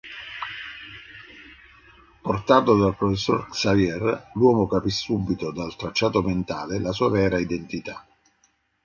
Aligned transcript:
Portato 2.23 2.75
dal 2.75 2.95
professor 2.97 3.47
Xavier, 3.49 4.31
l'uomo 4.33 4.65
capì 4.65 4.89
subito 4.89 5.51
dal 5.51 5.75
tracciato 5.75 6.23
mentale 6.23 6.79
la 6.79 6.91
sua 6.91 7.11
vera 7.11 7.37
identità. 7.37 8.03